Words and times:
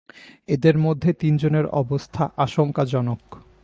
এঁদের 0.47 0.75
মধ্যে 0.77 1.09
তিনজনের 1.13 1.65
অবস্থা 1.81 2.23
আশঙ্কাজনক। 2.37 3.21